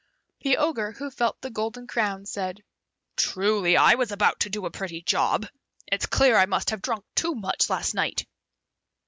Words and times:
The 0.39 0.57
Ogre, 0.57 0.93
who 0.93 1.11
felt 1.11 1.39
the 1.41 1.51
golden 1.51 1.85
crowns, 1.85 2.31
said, 2.31 2.63
"Truly, 3.17 3.77
I 3.77 3.93
was 3.93 4.11
about 4.11 4.39
to 4.39 4.49
do 4.49 4.65
a 4.65 4.71
pretty 4.71 5.03
job! 5.03 5.45
It's 5.85 6.07
clear 6.07 6.35
I 6.37 6.47
must 6.47 6.71
have 6.71 6.81
drunk 6.81 7.05
too 7.13 7.35
much 7.35 7.69
last 7.69 7.93
night." 7.93 8.25